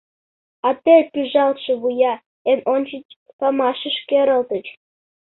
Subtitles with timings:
[0.67, 2.13] А тый пӱжалтше вуя
[2.51, 3.07] эн ончыч
[3.39, 4.65] памашыш керылтыч.